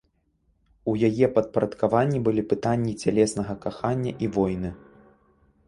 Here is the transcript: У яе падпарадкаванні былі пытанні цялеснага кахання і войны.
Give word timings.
У 0.93 0.95
яе 1.09 1.27
падпарадкаванні 1.35 2.19
былі 2.29 2.43
пытанні 2.55 2.93
цялеснага 3.03 3.53
кахання 3.67 4.11
і 4.27 4.33
войны. 4.41 4.75